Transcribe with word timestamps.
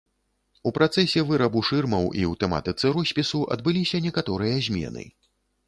У 0.69 0.69
працэсе 0.77 1.21
вырабу 1.31 1.61
шырмаў 1.69 2.09
і 2.09 2.23
ў 2.31 2.41
тэматыцы 2.45 2.85
роспісу 2.97 3.45
адбыліся 3.59 3.97
некаторыя 4.09 4.55
змены. 4.71 5.09